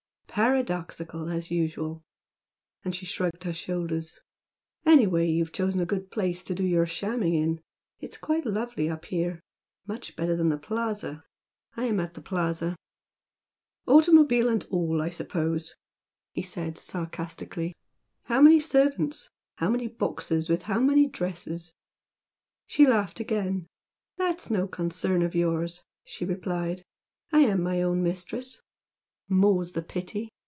[0.33, 2.05] "Paradoxical as usual!"
[2.85, 4.21] and she shrugged her shoulders
[4.85, 7.59] "Anyway you've chosen a good place to do your shamming in.
[7.99, 9.41] It's quite lovely up here,
[9.85, 11.25] much better than the Plaza.
[11.75, 12.77] I am at the Plaza."
[13.85, 15.75] "Automobile and all I suppose!"
[16.31, 17.75] he said, sarcastically
[18.23, 19.27] "How many servants?
[19.57, 21.73] how many boxes with how many dresses?"
[22.67, 23.67] She laughed again.
[24.15, 26.83] "That's no concern of yours!" she replied
[27.33, 28.61] "I am my own mistress."
[29.33, 30.27] "More's the pity!"